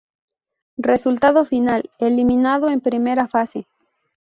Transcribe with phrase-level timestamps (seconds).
[0.79, 3.67] Resultado final: Eliminado en primera fase.